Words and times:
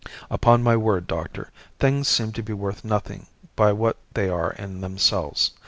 Upon 0.31 0.63
my 0.63 0.75
word, 0.75 1.05
doctor, 1.05 1.51
things 1.77 2.07
seem 2.07 2.31
to 2.31 2.41
be 2.41 2.53
worth 2.53 2.83
nothing 2.83 3.27
by 3.55 3.71
what 3.71 3.97
they 4.15 4.29
are 4.29 4.53
in 4.53 4.81
themselves. 4.81 5.51